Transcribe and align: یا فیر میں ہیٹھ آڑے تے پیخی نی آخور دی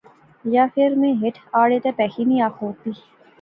یا 0.53 0.65
فیر 0.73 0.95
میں 1.01 1.11
ہیٹھ 1.21 1.39
آڑے 1.61 1.79
تے 1.83 1.91
پیخی 1.97 2.23
نی 2.29 2.37
آخور 2.47 2.73
دی 2.85 2.91